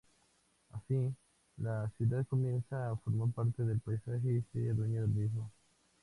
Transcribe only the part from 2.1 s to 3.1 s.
comienza a